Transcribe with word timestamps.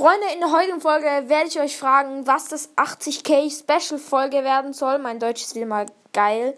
Freunde, 0.00 0.28
in 0.32 0.40
der 0.40 0.50
heutigen 0.50 0.80
Folge 0.80 1.04
werde 1.04 1.48
ich 1.48 1.60
euch 1.60 1.76
fragen, 1.76 2.26
was 2.26 2.48
das 2.48 2.74
80k 2.74 3.50
Special 3.50 4.00
Folge 4.00 4.44
werden 4.44 4.72
soll. 4.72 4.96
Mein 4.96 5.18
Deutsch 5.18 5.42
ist 5.42 5.54
wieder 5.54 5.66
mal 5.66 5.84
geil. 6.14 6.56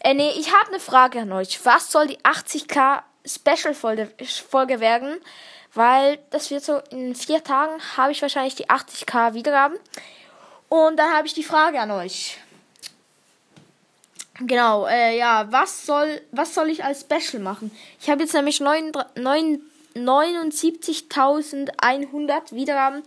Äh, 0.00 0.12
nee, 0.12 0.32
ich 0.38 0.52
habe 0.52 0.68
eine 0.68 0.80
Frage 0.80 1.20
an 1.20 1.32
euch. 1.32 1.64
Was 1.64 1.90
soll 1.90 2.08
die 2.08 2.18
80k 2.18 3.00
Special 3.24 3.72
Folge 3.74 4.80
werden? 4.80 5.18
Weil 5.72 6.18
das 6.28 6.50
wird 6.50 6.62
so 6.62 6.82
in 6.90 7.14
vier 7.14 7.42
Tagen 7.42 7.72
habe 7.96 8.12
ich 8.12 8.20
wahrscheinlich 8.20 8.54
die 8.54 8.68
80k 8.68 9.32
Wiedergaben. 9.32 9.78
Und 10.68 10.98
dann 10.98 11.10
habe 11.14 11.26
ich 11.26 11.32
die 11.32 11.42
Frage 11.42 11.80
an 11.80 11.90
euch. 11.90 12.36
Genau, 14.40 14.84
äh, 14.88 15.16
ja, 15.16 15.50
was 15.50 15.86
soll, 15.86 16.20
was 16.32 16.52
soll 16.54 16.68
ich 16.68 16.84
als 16.84 17.00
Special 17.00 17.42
machen? 17.42 17.70
Ich 17.98 18.10
habe 18.10 18.20
jetzt 18.20 18.34
nämlich 18.34 18.60
79.100 19.94 22.52
Wiedergaben 22.52 23.02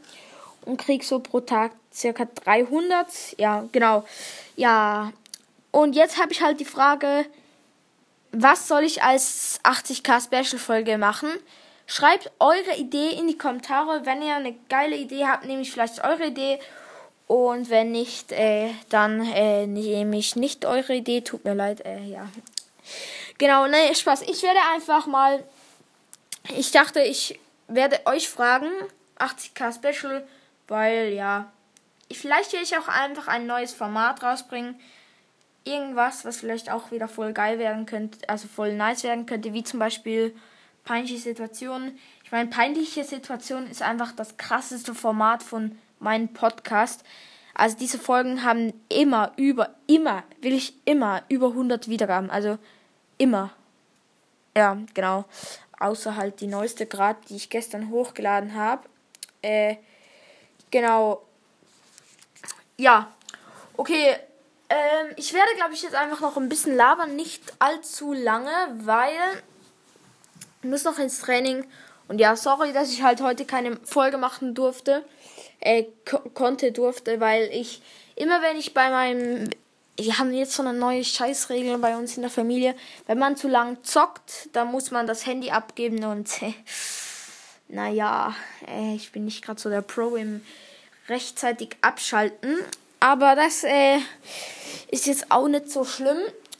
und 0.65 0.77
krieg 0.77 1.03
so 1.03 1.19
pro 1.19 1.41
Tag 1.41 1.73
circa 1.93 2.25
300. 2.25 3.07
Ja, 3.37 3.65
genau. 3.71 4.05
Ja, 4.55 5.11
und 5.71 5.95
jetzt 5.95 6.19
habe 6.21 6.31
ich 6.31 6.41
halt 6.41 6.59
die 6.59 6.65
Frage, 6.65 7.25
was 8.31 8.67
soll 8.67 8.83
ich 8.83 9.03
als 9.03 9.59
80k 9.63 10.23
Special 10.23 10.59
Folge 10.59 10.97
machen? 10.97 11.29
Schreibt 11.85 12.31
eure 12.39 12.75
Idee 12.77 13.11
in 13.11 13.27
die 13.27 13.37
Kommentare, 13.37 14.05
wenn 14.05 14.21
ihr 14.21 14.35
eine 14.35 14.55
geile 14.69 14.97
Idee 14.97 15.25
habt, 15.25 15.45
nehme 15.45 15.61
ich 15.61 15.71
vielleicht 15.71 16.03
eure 16.03 16.27
Idee 16.27 16.59
und 17.27 17.69
wenn 17.69 17.91
nicht, 17.91 18.31
äh, 18.31 18.69
dann 18.89 19.21
äh, 19.33 19.67
nehme 19.67 20.17
ich 20.17 20.35
nicht 20.35 20.65
eure 20.65 20.95
Idee. 20.95 21.21
Tut 21.21 21.43
mir 21.43 21.53
leid, 21.53 21.85
äh, 21.85 22.03
ja. 22.05 22.27
Genau, 23.37 23.67
ne, 23.67 23.93
Spaß. 23.93 24.23
Ich 24.23 24.41
werde 24.43 24.59
einfach 24.73 25.07
mal. 25.07 25.43
Ich 26.55 26.71
dachte, 26.71 27.01
ich 27.01 27.39
werde 27.67 27.99
euch 28.05 28.29
fragen. 28.29 28.69
80k 29.19 29.73
Special, 29.73 30.27
weil 30.67 31.13
ja. 31.13 31.51
Vielleicht 32.11 32.53
werde 32.53 32.65
ich 32.65 32.77
auch 32.77 32.87
einfach 32.87 33.27
ein 33.27 33.47
neues 33.47 33.73
Format 33.73 34.23
rausbringen. 34.23 34.79
Irgendwas, 35.65 36.23
was 36.23 36.37
vielleicht 36.37 36.71
auch 36.71 36.91
wieder 36.91 37.09
voll 37.09 37.33
geil 37.33 37.59
werden 37.59 37.85
könnte, 37.85 38.29
also 38.29 38.47
voll 38.47 38.73
nice 38.73 39.03
werden 39.03 39.25
könnte, 39.25 39.53
wie 39.53 39.63
zum 39.63 39.79
Beispiel 39.79 40.33
peinliche 40.85 41.19
Situationen. 41.19 41.99
Ich 42.23 42.31
meine, 42.31 42.49
peinliche 42.49 43.03
Situationen 43.03 43.69
ist 43.69 43.81
einfach 43.81 44.13
das 44.13 44.37
krasseste 44.37 44.95
Format 44.95 45.43
von 45.43 45.77
meinen 45.99 46.33
Podcast. 46.33 47.03
Also 47.53 47.75
diese 47.75 47.99
Folgen 47.99 48.43
haben 48.43 48.71
immer, 48.87 49.33
über, 49.35 49.71
immer, 49.87 50.23
wirklich 50.41 50.73
immer 50.85 51.23
über 51.27 51.47
100 51.47 51.89
Wiedergaben. 51.89 52.29
Also 52.29 52.57
immer. 53.17 53.51
Ja, 54.55 54.77
genau. 54.93 55.25
Außer 55.79 56.15
halt 56.15 56.41
die 56.41 56.47
neueste 56.47 56.85
gerade, 56.85 57.19
die 57.29 57.35
ich 57.35 57.49
gestern 57.49 57.89
hochgeladen 57.89 58.55
habe. 58.55 58.87
Äh, 59.41 59.75
genau. 60.71 61.23
Ja. 62.77 63.11
Okay. 63.75 64.15
Ähm, 64.69 65.13
ich 65.15 65.33
werde, 65.33 65.55
glaube 65.55 65.73
ich, 65.73 65.83
jetzt 65.83 65.95
einfach 65.95 66.19
noch 66.19 66.37
ein 66.37 66.49
bisschen 66.49 66.75
labern. 66.75 67.15
Nicht 67.15 67.41
allzu 67.59 68.13
lange, 68.13 68.51
weil 68.79 69.13
ich 70.61 70.69
muss 70.69 70.83
noch 70.83 70.99
ins 70.99 71.19
Training. 71.19 71.65
Und 72.07 72.19
ja, 72.19 72.35
sorry, 72.35 72.73
dass 72.73 72.91
ich 72.91 73.03
halt 73.03 73.21
heute 73.21 73.45
keine 73.45 73.77
Folge 73.83 74.17
machen 74.17 74.55
durfte 74.55 75.05
äh, 75.59 75.85
konnte, 76.33 76.71
durfte, 76.71 77.19
weil 77.19 77.49
ich 77.51 77.81
immer 78.15 78.41
wenn 78.41 78.57
ich 78.57 78.73
bei 78.73 78.89
meinem 78.89 79.49
wir 79.97 80.19
haben 80.19 80.33
jetzt 80.33 80.53
so 80.53 80.63
eine 80.63 80.77
neue 80.77 81.03
Scheißregel 81.03 81.77
bei 81.79 81.97
uns 81.97 82.15
in 82.15 82.21
der 82.21 82.31
Familie. 82.31 82.75
Wenn 83.07 83.17
man 83.17 83.35
zu 83.35 83.47
lang 83.47 83.83
zockt, 83.83 84.49
dann 84.53 84.71
muss 84.71 84.91
man 84.91 85.07
das 85.07 85.25
Handy 85.25 85.49
abgeben 85.49 86.03
und 86.03 86.41
äh, 86.41 86.53
naja, 87.67 88.35
äh, 88.67 88.95
ich 88.95 89.11
bin 89.11 89.25
nicht 89.25 89.43
gerade 89.43 89.59
so 89.59 89.69
der 89.69 89.81
Pro 89.81 90.15
im 90.15 90.41
rechtzeitig 91.09 91.77
abschalten. 91.81 92.57
Aber 92.99 93.35
das 93.35 93.63
äh, 93.63 93.97
ist 94.89 95.07
jetzt 95.07 95.31
auch 95.31 95.47
nicht 95.47 95.69
so 95.69 95.83
schlimm. 95.83 96.17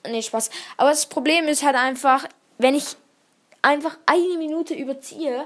Nee, 0.08 0.22
Spaß. 0.22 0.50
Aber 0.78 0.90
das 0.90 1.06
Problem 1.06 1.48
ist 1.48 1.64
halt 1.64 1.76
einfach, 1.76 2.28
wenn 2.58 2.76
ich 2.76 2.96
einfach 3.62 3.98
eine 4.06 4.38
Minute 4.38 4.74
überziehe 4.74 5.46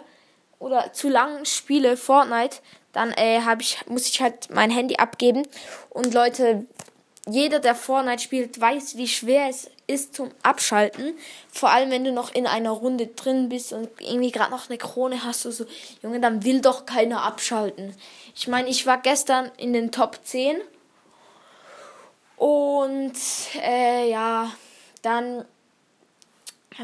oder 0.59 0.93
zu 0.93 1.09
lang 1.09 1.45
spiele 1.45 1.97
Fortnite, 1.97 2.57
dann 2.93 3.11
äh, 3.13 3.41
hab 3.41 3.61
ich, 3.61 3.77
muss 3.87 4.07
ich 4.07 4.21
halt 4.21 4.49
mein 4.51 4.69
Handy 4.69 4.97
abgeben. 4.97 5.47
Und 5.89 6.13
Leute, 6.13 6.65
jeder, 7.31 7.59
der 7.59 7.75
Fortnite 7.75 8.21
spielt, 8.21 8.59
weiß, 8.59 8.97
wie 8.97 9.07
schwer 9.07 9.47
es 9.49 9.69
ist 9.87 10.15
zum 10.15 10.31
Abschalten. 10.43 11.13
Vor 11.51 11.69
allem, 11.69 11.91
wenn 11.91 12.03
du 12.03 12.11
noch 12.11 12.33
in 12.33 12.47
einer 12.47 12.71
Runde 12.71 13.07
drin 13.07 13.49
bist 13.49 13.73
und 13.73 13.89
irgendwie 13.99 14.31
gerade 14.31 14.51
noch 14.51 14.69
eine 14.69 14.77
Krone 14.77 15.23
hast 15.23 15.45
oder 15.45 15.55
so. 15.55 15.65
Junge, 16.01 16.19
dann 16.19 16.43
will 16.43 16.61
doch 16.61 16.85
keiner 16.85 17.23
abschalten. 17.23 17.95
Ich 18.35 18.47
meine, 18.47 18.69
ich 18.69 18.85
war 18.85 19.01
gestern 19.01 19.51
in 19.57 19.73
den 19.73 19.91
Top 19.91 20.19
10. 20.23 20.57
Und 22.37 23.13
äh, 23.61 24.09
ja, 24.09 24.51
dann 25.01 25.45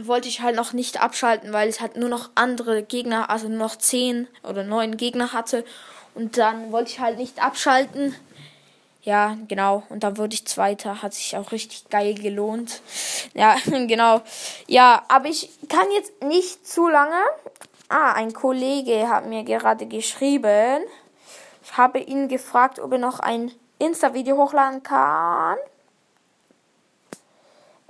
wollte 0.02 0.28
ich 0.28 0.42
halt 0.42 0.56
noch 0.56 0.74
nicht 0.74 1.02
abschalten, 1.02 1.54
weil 1.54 1.70
es 1.70 1.82
halt 1.82 1.96
nur 1.96 2.10
noch 2.10 2.30
andere 2.36 2.84
Gegner, 2.84 3.30
also 3.30 3.48
nur 3.48 3.58
noch 3.58 3.76
10 3.76 4.28
oder 4.44 4.64
9 4.64 4.98
Gegner 4.98 5.34
hatte. 5.34 5.66
Und 6.14 6.38
dann 6.38 6.72
wollte 6.72 6.92
ich 6.92 7.00
halt 7.00 7.18
nicht 7.18 7.42
abschalten. 7.42 8.16
Ja, 9.08 9.38
genau. 9.48 9.84
Und 9.88 10.04
dann 10.04 10.18
wurde 10.18 10.34
ich 10.34 10.46
Zweiter. 10.46 11.02
Hat 11.02 11.14
sich 11.14 11.38
auch 11.38 11.54
richtig 11.54 11.90
geil 11.90 12.14
gelohnt. 12.14 12.82
Ja, 13.34 13.56
genau. 13.66 14.20
Ja, 14.68 15.02
aber 15.08 15.28
ich 15.30 15.50
kann 15.70 15.90
jetzt 15.92 16.22
nicht 16.26 16.68
zu 16.68 16.90
lange. 16.90 17.24
Ah, 17.88 18.12
ein 18.12 18.34
Kollege 18.34 19.08
hat 19.08 19.26
mir 19.26 19.46
gerade 19.46 19.86
geschrieben. 19.86 20.82
Ich 21.64 21.78
habe 21.78 22.00
ihn 22.00 22.28
gefragt, 22.28 22.82
ob 22.82 22.92
er 22.92 22.98
noch 22.98 23.22
ein 23.22 23.54
Insta-Video 23.80 24.36
hochladen 24.36 24.84
kann. 24.84 25.58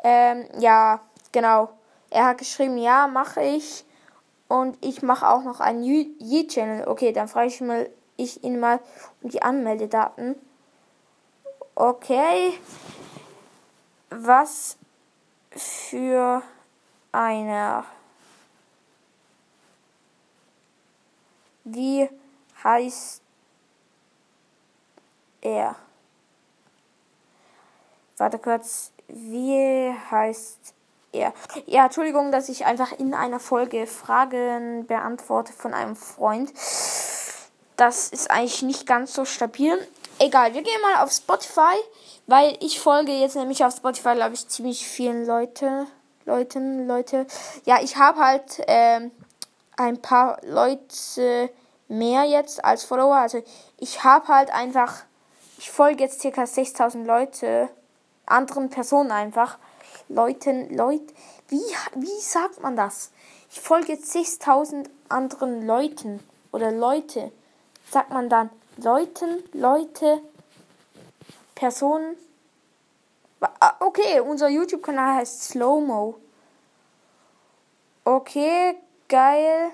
Ähm, 0.04 0.46
ja, 0.60 1.00
genau. 1.32 1.70
Er 2.12 2.26
hat 2.28 2.38
geschrieben, 2.38 2.78
ja, 2.78 3.08
mache 3.08 3.42
ich. 3.42 3.86
Und 4.50 4.78
ich 4.86 5.02
mache 5.02 5.28
auch 5.28 5.42
noch 5.42 5.62
einen 5.62 5.82
Yi-Channel. 5.84 6.88
Okay, 6.88 7.12
dann 7.12 7.28
frage 7.28 7.48
ich 7.48 7.60
mal, 7.60 7.90
ich 8.18 8.44
ihn 8.44 8.60
mal 8.60 8.80
um 9.24 9.32
die 9.32 9.42
Anmeldedaten. 9.42 10.36
Okay. 11.80 12.60
Was 14.10 14.78
für 15.52 16.42
einer. 17.12 17.86
Wie 21.66 22.10
heißt 22.64 23.22
er? 25.42 25.76
Warte 28.18 28.40
kurz. 28.40 28.92
Wie 29.08 29.94
heißt 30.10 30.74
er? 31.12 31.32
Ja, 31.68 31.86
Entschuldigung, 31.86 32.32
dass 32.32 32.50
ich 32.50 32.66
einfach 32.66 32.92
in 32.94 33.14
einer 33.14 33.40
Folge 33.40 33.86
Fragen 33.86 34.88
beantworte 34.88 35.54
von 35.54 35.76
einem 35.76 35.96
Freund. 35.96 36.52
Das 37.76 38.10
ist 38.10 38.32
eigentlich 38.32 38.64
nicht 38.64 38.88
ganz 38.88 39.14
so 39.14 39.26
stabil. 39.26 39.78
Egal, 40.20 40.56
wir 40.56 40.64
gehen 40.64 40.82
mal 40.82 41.04
auf 41.04 41.12
Spotify, 41.12 41.76
weil 42.26 42.58
ich 42.60 42.80
folge 42.80 43.12
jetzt 43.12 43.36
nämlich 43.36 43.64
auf 43.64 43.76
Spotify, 43.76 44.16
glaube 44.16 44.34
ich, 44.34 44.48
ziemlich 44.48 44.88
vielen 44.88 45.28
Leute, 45.28 45.86
Leuten, 46.26 46.88
Leute. 46.88 47.28
Ja, 47.66 47.80
ich 47.84 47.98
habe 47.98 48.20
halt 48.20 48.64
ähm, 48.66 49.12
ein 49.76 50.02
paar 50.02 50.40
Leute 50.44 51.52
mehr 51.88 52.24
jetzt 52.24 52.66
als 52.66 52.84
Follower. 52.84 53.16
Also 53.16 53.44
ich 53.78 54.04
habe 54.04 54.28
halt 54.30 54.50
einfach, 54.50 55.04
ich 55.60 55.70
folge 55.70 56.06
jetzt 56.06 56.22
circa 56.22 56.48
6000 56.48 57.06
Leute, 57.06 57.70
anderen 58.26 58.72
Personen 58.72 59.12
einfach. 59.12 59.60
Leuten, 60.10 60.76
Leute, 60.76 61.14
wie, 61.50 61.62
wie 61.94 62.22
sagt 62.22 62.64
man 62.64 62.76
das? 62.76 63.12
Ich 63.52 63.62
folge 63.62 63.94
jetzt 63.94 64.12
6000 64.12 64.90
anderen 65.10 65.68
Leuten 65.68 66.28
oder 66.52 66.72
Leute 66.72 67.32
sagt 67.92 68.10
man 68.10 68.30
dann 68.30 68.50
Leuten, 68.78 69.44
Leute, 69.54 70.22
Personen. 71.56 72.16
Ah, 73.40 73.76
okay, 73.80 74.20
unser 74.20 74.50
YouTube-Kanal 74.50 75.18
heißt 75.18 75.44
Slowmo. 75.44 76.20
Okay, 78.04 78.76
geil. 79.08 79.72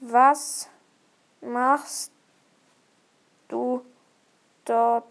Was 0.00 0.68
machst 1.40 2.12
du 3.48 3.82
dort? 4.64 5.04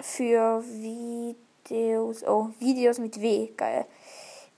Für 0.00 0.62
Videos. 0.62 2.22
Oh, 2.24 2.50
Videos 2.58 2.98
mit 2.98 3.20
W. 3.20 3.52
Geil. 3.56 3.86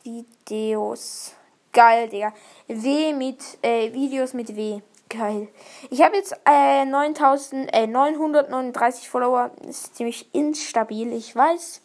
Videos. 0.02 1.34
Geil, 1.72 2.08
Digga. 2.08 2.32
W 2.66 3.12
mit, 3.12 3.42
äh, 3.62 3.92
Videos 3.92 4.34
mit 4.34 4.54
W. 4.56 4.80
Geil. 5.08 5.48
Ich 5.90 6.02
habe 6.02 6.16
jetzt 6.16 6.34
äh, 6.44 6.84
9000, 6.84 7.72
äh, 7.72 7.86
939 7.86 9.08
Follower. 9.08 9.50
Ist 9.68 9.96
ziemlich 9.96 10.32
instabil, 10.34 11.12
ich 11.12 11.34
weiß. 11.34 11.80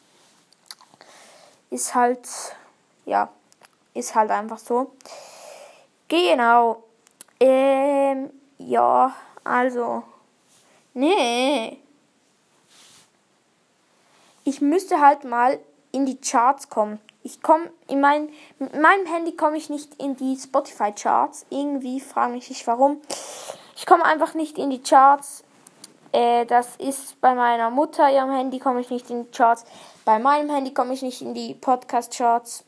Ist 1.72 1.96
halt, 1.96 2.28
ja. 3.06 3.30
ist 3.94 4.16
halt 4.16 4.32
einfach 4.32 4.60
so. 4.60 4.92
Genau. 6.08 6.84
Ähm, 7.40 8.30
ja, 8.58 9.16
also. 9.44 10.04
Nee. 10.94 11.80
Ich 14.44 14.62
müsste 14.62 15.02
halt 15.02 15.24
mal 15.24 15.60
in 15.92 16.06
die 16.06 16.22
Charts 16.22 16.70
kommen. 16.70 17.00
Ich 17.26 17.42
komme 17.42 17.72
in 17.88 18.02
mein, 18.02 18.30
mit 18.60 18.80
meinem 18.80 19.08
Handy 19.08 19.36
komme 19.36 19.58
ich 19.58 19.72
nicht 19.72 19.96
in 19.96 20.16
die 20.16 20.38
Spotify 20.38 20.92
Charts. 20.92 21.48
Irgendwie 21.50 22.00
frage 22.00 22.34
mich 22.34 22.50
nicht 22.50 22.68
warum. 22.68 23.02
Ich 23.76 23.88
komme 23.88 24.06
einfach 24.06 24.36
nicht 24.36 24.60
in 24.60 24.70
die 24.70 24.84
Charts. 24.84 25.44
Äh, 26.12 26.46
das 26.46 26.76
ist 26.76 27.20
bei 27.22 27.34
meiner 27.34 27.72
Mutter 27.72 28.12
ihrem 28.12 28.30
Handy 28.30 28.60
komme 28.60 28.80
ich 28.82 28.92
nicht 28.92 29.10
in 29.10 29.24
die 29.24 29.32
Charts. 29.32 29.66
Bei 30.06 30.20
meinem 30.20 30.52
Handy 30.52 30.72
komme 30.72 30.94
ich 30.94 31.02
nicht 31.02 31.24
in 31.24 31.34
die 31.34 31.56
Podcast 31.56 32.16
Charts. 32.16 32.64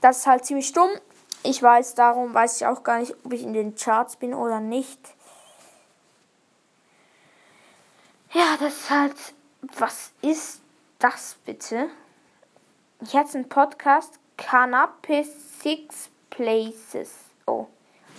Das 0.00 0.18
ist 0.18 0.26
halt 0.26 0.44
ziemlich 0.44 0.72
dumm. 0.72 0.90
Ich 1.44 1.62
weiß, 1.62 1.94
darum 1.94 2.34
weiß 2.34 2.56
ich 2.56 2.66
auch 2.66 2.82
gar 2.82 2.98
nicht, 2.98 3.14
ob 3.24 3.32
ich 3.34 3.44
in 3.44 3.52
den 3.52 3.76
Charts 3.76 4.16
bin 4.16 4.34
oder 4.34 4.58
nicht. 4.58 4.98
Ja, 8.32 8.56
das 8.58 8.74
ist 8.74 8.90
halt. 8.90 9.14
Was 9.78 10.10
ist 10.22 10.60
das 10.98 11.36
bitte? 11.44 11.88
Ich 13.08 13.14
hatte 13.14 13.34
einen 13.34 13.48
Podcast 13.48 14.18
Canapé 14.36 15.24
Six 15.24 16.10
Places. 16.28 17.14
Oh, 17.46 17.68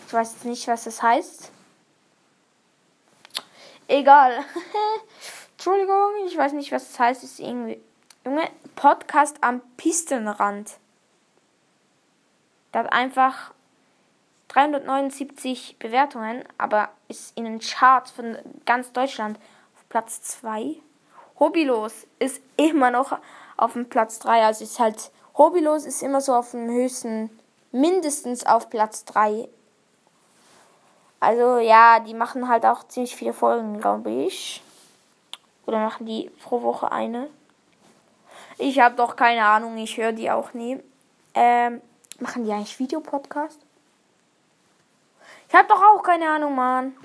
ich 0.08 0.14
weiß 0.14 0.32
jetzt 0.32 0.46
nicht, 0.46 0.66
was 0.70 0.86
das 0.86 1.04
heißt. 1.04 1.52
Egal. 3.90 4.46
Entschuldigung, 5.52 6.12
ich 6.26 6.38
weiß 6.38 6.54
nicht, 6.54 6.72
was 6.72 6.88
das 6.88 7.00
heißt. 7.00 7.24
Ist 7.26 7.42
irgendwie. 7.42 7.82
Junge, 8.24 8.50
Podcast 8.78 9.36
am 9.42 9.60
Pistenrand. 9.76 10.78
Der 12.74 12.86
hat 12.86 12.94
einfach 12.94 13.54
379 14.48 15.76
Bewertungen, 15.80 16.46
aber 16.58 16.92
ist 17.10 17.38
in 17.38 17.44
den 17.44 17.60
Charts 17.60 18.12
von 18.12 18.38
ganz 18.66 18.94
Deutschland 18.94 19.38
auf 19.76 19.90
Platz 19.90 20.22
2. 20.22 20.78
Hobbylos 21.40 22.08
ist 22.20 22.42
immer 22.56 22.90
noch 22.90 23.20
auf 23.58 23.74
dem 23.74 23.90
Platz 23.90 24.20
3. 24.20 24.46
Also 24.46 24.64
ist 24.64 24.80
halt 24.80 25.12
Hobbylos 25.38 25.86
ist 25.86 26.02
immer 26.02 26.22
so 26.22 26.34
auf 26.34 26.52
dem 26.52 26.70
höchsten, 26.70 27.30
mindestens 27.72 28.46
auf 28.46 28.70
Platz 28.70 29.06
3. 29.06 29.48
Also 31.20 31.58
ja, 31.58 32.00
die 32.00 32.14
machen 32.14 32.48
halt 32.48 32.66
auch 32.66 32.88
ziemlich 32.88 33.16
viele 33.16 33.34
Folgen, 33.34 33.80
glaube 33.80 34.10
ich. 34.10 34.64
Oder 35.66 35.80
machen 35.80 36.06
die 36.06 36.32
pro 36.44 36.62
Woche 36.62 36.92
eine? 36.92 37.30
Ich 38.58 38.80
habe 38.80 38.96
doch 38.96 39.16
keine 39.16 39.46
Ahnung, 39.46 39.78
ich 39.78 39.98
höre 39.98 40.12
die 40.12 40.32
auch 40.32 40.54
nie. 40.54 40.80
Ähm, 41.36 41.82
machen 42.20 42.46
die 42.46 42.52
eigentlich 42.52 42.80
Videopodcast? 42.80 43.60
Ich 45.50 45.56
habe 45.56 45.68
doch 45.68 45.82
auch 45.82 46.02
keine 46.02 46.30
Ahnung, 46.30 46.56
Mann. 46.56 46.96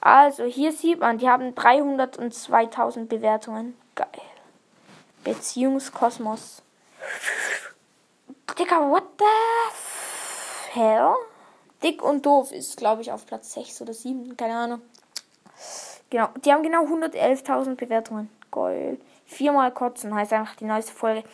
Also, 0.00 0.44
hier 0.44 0.72
sieht 0.72 1.00
man, 1.00 1.18
die 1.18 1.28
haben 1.28 1.54
302.000 1.54 3.06
Bewertungen. 3.06 3.76
Geil. 3.94 4.08
Beziehungskosmos. 5.24 6.62
Digga, 8.58 8.90
what 8.90 9.04
the 9.18 9.24
hell? 10.72 11.14
Dick 11.82 12.02
und 12.02 12.26
doof 12.26 12.52
ist, 12.52 12.76
glaube 12.76 13.02
ich, 13.02 13.12
auf 13.12 13.26
Platz 13.26 13.54
6 13.54 13.82
oder 13.82 13.94
7. 13.94 14.36
Keine 14.36 14.56
Ahnung. 14.56 14.82
Genau, 16.10 16.28
die 16.44 16.52
haben 16.52 16.62
genau 16.62 16.84
111.000 16.84 17.76
Bewertungen. 17.76 18.28
Geil. 18.50 18.98
Viermal 19.26 19.72
kotzen 19.72 20.14
heißt 20.14 20.32
einfach 20.32 20.56
die 20.56 20.64
neueste 20.64 20.92
Folge. 20.92 21.24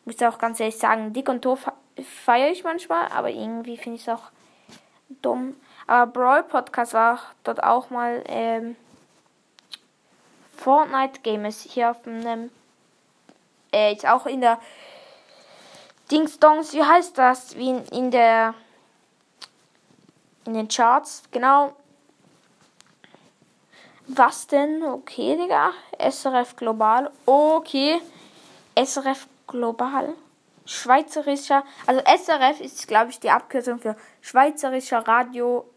Ich 0.00 0.06
muss 0.06 0.22
auch 0.22 0.38
ganz 0.38 0.60
ehrlich 0.60 0.76
sagen, 0.76 1.12
Dick 1.12 1.28
und 1.28 1.44
doof 1.44 1.72
feiere 2.24 2.50
ich 2.50 2.62
manchmal, 2.62 3.08
aber 3.08 3.30
irgendwie 3.30 3.76
finde 3.76 3.96
ich 3.96 4.06
es 4.06 4.08
auch 4.08 4.30
dumm. 5.22 5.56
Aber 5.86 6.10
Brawl 6.12 6.42
Podcast 6.42 6.92
war 6.92 7.20
dort 7.44 7.62
auch 7.62 7.90
mal 7.90 8.22
ähm, 8.26 8.76
Fortnite 10.56 11.20
Game 11.20 11.44
ist 11.44 11.62
hier 11.62 11.90
auf 11.90 12.02
dem 12.02 12.50
äh, 13.72 13.92
ist 13.94 14.06
auch 14.06 14.26
in 14.26 14.40
der 14.40 14.58
Dings 16.10 16.38
Dongs, 16.38 16.72
wie 16.72 16.84
heißt 16.84 17.18
das? 17.18 17.56
Wie 17.56 17.70
in, 17.70 17.84
in 17.86 18.10
der 18.10 18.54
in 20.46 20.54
den 20.54 20.68
Charts, 20.68 21.24
genau. 21.32 21.74
Was 24.06 24.46
denn? 24.46 24.84
Okay, 24.84 25.36
Digga. 25.36 25.72
SRF 25.98 26.54
Global. 26.54 27.10
Okay. 27.26 28.00
SRF 28.76 29.26
Global. 29.48 30.14
Schweizerischer. 30.64 31.64
Also 31.86 32.00
SRF 32.02 32.60
ist, 32.60 32.86
glaube 32.86 33.10
ich, 33.10 33.18
die 33.18 33.30
Abkürzung 33.30 33.80
für 33.80 33.96
Schweizerischer 34.20 35.06
Radio 35.06 35.68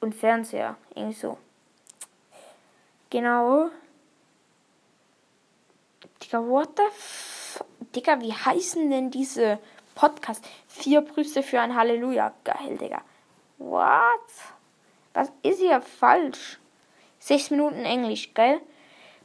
und 0.00 0.14
Fernseher. 0.14 0.76
Irgendwie 0.94 1.18
so. 1.18 1.38
Genau. 3.10 3.70
Digga, 6.30 6.48
what 6.48 6.76
the 6.76 6.82
f 6.84 7.64
Digga, 7.96 8.20
wie 8.20 8.32
heißen 8.32 8.88
denn 8.88 9.10
diese 9.10 9.58
Podcasts? 9.96 10.46
Vier 10.68 11.00
Brüste 11.00 11.42
für 11.42 11.60
ein 11.60 11.74
Halleluja. 11.74 12.32
Geil, 12.44 12.76
Digga. 12.80 13.02
What? 13.58 13.90
Was 15.12 15.32
ist 15.42 15.58
hier 15.58 15.80
falsch? 15.80 16.60
Sechs 17.18 17.50
Minuten 17.50 17.84
Englisch, 17.84 18.32
geil. 18.32 18.60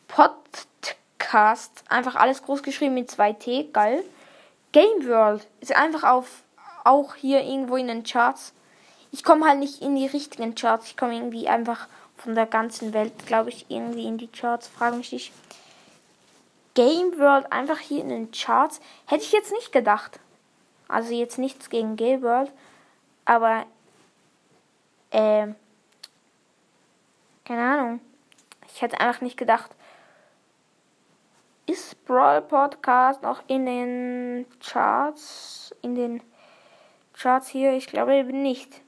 Podcast, 0.07 1.84
einfach 1.90 2.16
alles 2.16 2.42
groß 2.42 2.63
geschrieben 2.63 2.96
mit 2.96 3.12
2T, 3.12 3.72
geil. 3.72 4.04
Game 4.72 5.07
World 5.07 5.48
ist 5.62 5.75
einfach 5.75 6.10
auf, 6.10 6.42
auch 6.86 7.13
hier 7.13 7.44
irgendwo 7.44 7.75
in 7.75 7.88
den 7.88 8.04
Charts. 8.04 8.52
Ich 9.12 9.24
komme 9.24 9.48
halt 9.48 9.60
nicht 9.60 9.84
in 9.84 9.96
die 9.96 10.07
richtigen 10.07 10.56
Charts. 10.56 10.88
Ich 10.88 10.98
komme 10.98 11.16
irgendwie 11.16 11.48
einfach 11.48 11.88
von 12.18 12.34
der 12.34 12.48
ganzen 12.48 12.94
Welt, 12.94 13.28
glaube 13.28 13.50
ich, 13.50 13.68
irgendwie 13.69 14.07
in 14.07 14.18
die 14.18 14.28
Charts. 14.28 14.68
Frage 14.68 14.98
mich 14.98 15.12
nicht. 15.12 15.31
Game 16.75 17.18
World 17.18 17.51
einfach 17.51 17.80
hier 17.80 18.01
in 18.01 18.10
den 18.10 18.31
Charts. 18.31 18.80
Hätte 19.07 19.24
ich 19.24 19.31
jetzt 19.31 19.51
nicht 19.51 19.72
gedacht. 19.72 20.19
Also 20.88 21.13
jetzt 21.13 21.39
nichts 21.39 21.69
gegen 21.69 21.95
Game 21.95 22.22
World. 22.22 22.51
Aber 23.25 23.66
äh, 25.10 25.48
keine 27.45 27.62
Ahnung. 27.62 28.01
Ich 28.68 28.81
hätte 28.81 29.00
einfach 29.00 29.22
nicht 29.22 29.38
gedacht. 29.38 29.72
Ist 31.66 32.06
Brawl 32.06 32.42
Podcast 32.42 33.24
noch 33.24 33.42
in 33.48 33.66
den 33.66 34.45
Charts? 34.60 35.74
In 35.81 35.95
den 35.95 36.21
Charts 37.13 37.48
hier? 37.48 37.74
Ich 37.74 37.88
glaube 37.88 38.16
eben 38.16 38.42
nicht. 38.42 38.81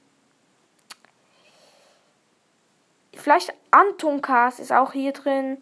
Vielleicht 3.14 3.54
Anton 3.72 4.22
Cast 4.22 4.60
ist 4.60 4.72
auch 4.72 4.92
hier 4.92 5.12
drin. 5.12 5.58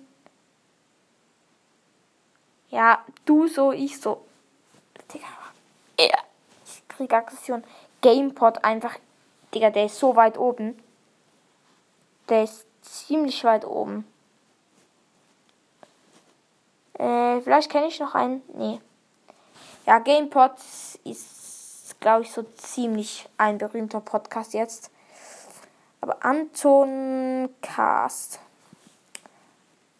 Ja, 2.76 3.06
du 3.24 3.48
so, 3.48 3.72
ich 3.72 4.02
so. 4.02 4.26
Digga. 5.14 5.28
Ja. 5.98 6.18
Ich 6.66 6.86
krieg 6.90 7.14
Aggression. 7.14 7.64
GamePod 8.02 8.66
einfach 8.66 8.98
Digga, 9.54 9.70
der 9.70 9.86
ist 9.86 9.98
so 9.98 10.18
weit 10.18 10.38
oben. 10.38 10.78
Der 12.28 12.44
ist 12.44 12.66
ziemlich 12.82 13.46
weit 13.46 13.64
oben. 13.64 14.06
Äh, 16.96 17.40
vielleicht 17.40 17.72
kenne 17.72 17.88
ich 17.88 18.02
noch 18.02 18.14
einen. 18.14 18.42
Nee. 18.54 18.82
Ja, 19.86 20.00
GamePod 20.00 20.56
ist, 21.06 21.96
glaube 22.02 22.24
ich, 22.24 22.32
so 22.34 22.44
ziemlich 22.44 23.30
ein 23.38 23.58
berühmter 23.58 24.02
Podcast 24.02 24.54
jetzt. 24.54 24.92
Aber 26.02 26.26
Anton 26.26 27.48
Cast. 27.62 28.42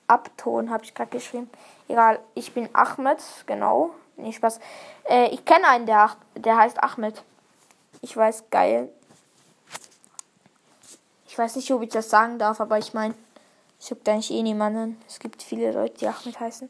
Abton 0.08 0.70
habe 0.70 0.84
ich 0.84 0.94
gerade 0.94 1.12
geschrieben. 1.12 1.50
Egal, 1.88 2.20
ich 2.34 2.54
bin 2.54 2.70
Ahmed, 2.74 3.20
genau. 3.46 3.92
Nicht 4.18 4.38
Spaß. 4.38 4.60
Äh, 5.10 5.30
ich 5.30 5.44
kenne 5.46 5.68
einen, 5.68 5.86
der, 5.86 6.12
der 6.36 6.58
heißt 6.58 6.82
Ahmed. 6.82 7.24
Ich 8.02 8.16
weiß, 8.16 8.46
geil. 8.50 8.90
Ich 11.28 11.38
weiß 11.38 11.56
nicht, 11.58 11.72
ob 11.72 11.82
ich 11.82 11.90
das 11.90 12.10
sagen 12.10 12.40
darf, 12.40 12.62
aber 12.62 12.78
ich 12.78 12.94
meine, 12.94 13.14
es 13.80 13.90
gibt 13.90 14.08
eigentlich 14.08 14.32
eh 14.32 14.42
niemanden. 14.42 15.02
Es 15.08 15.20
gibt 15.20 15.44
viele 15.44 15.72
Leute, 15.72 15.98
die 16.00 16.08
Ahmed 16.08 16.40
heißen. 16.40 16.70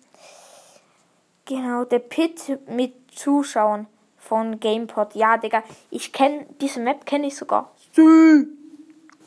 Genau, 1.45 1.85
der 1.85 1.99
Pit 1.99 2.59
mit 2.67 2.93
Zuschauern 3.15 3.87
von 4.17 4.59
GamePod. 4.59 5.13
Ja, 5.13 5.37
Digga, 5.37 5.63
ich 5.91 6.11
kenne 6.11 6.47
diese 6.59 6.79
Map 6.79 7.05
kenne 7.05 7.27
ich 7.27 7.35
sogar. 7.35 7.71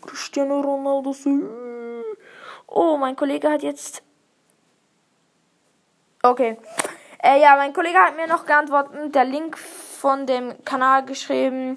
Cristiano 0.03 0.61
Ronaldo. 0.61 1.15
Oh, 2.79 2.97
mein 2.97 3.17
Kollege 3.17 3.51
hat 3.51 3.65
jetzt. 3.65 4.05
Okay. 6.23 6.57
Äh, 7.21 7.41
ja, 7.41 7.57
mein 7.57 7.73
Kollege 7.73 7.99
hat 7.99 8.15
mir 8.15 8.29
noch 8.29 8.47
geantwortet, 8.47 9.13
der 9.17 9.25
Link 9.25 9.59
von 9.59 10.27
dem 10.27 10.65
Kanal 10.65 11.05
geschrieben. 11.05 11.75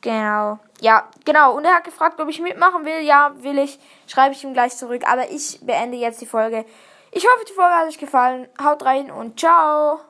Genau. 0.00 0.60
Ja, 0.80 1.10
genau. 1.26 1.54
Und 1.54 1.66
er 1.66 1.74
hat 1.74 1.84
gefragt, 1.84 2.18
ob 2.20 2.30
ich 2.30 2.40
mitmachen 2.40 2.86
will. 2.86 3.02
Ja, 3.02 3.34
will 3.42 3.58
ich. 3.58 3.78
Schreibe 4.06 4.34
ich 4.34 4.42
ihm 4.42 4.54
gleich 4.54 4.74
zurück. 4.74 5.02
Aber 5.06 5.28
ich 5.28 5.60
beende 5.60 5.98
jetzt 5.98 6.22
die 6.22 6.26
Folge. 6.26 6.64
Ich 7.10 7.26
hoffe, 7.26 7.44
die 7.46 7.52
Folge 7.52 7.74
hat 7.74 7.88
euch 7.88 7.98
gefallen. 7.98 8.48
Haut 8.62 8.82
rein 8.82 9.10
und 9.10 9.38
ciao. 9.38 10.00